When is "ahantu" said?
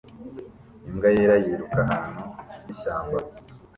1.85-2.23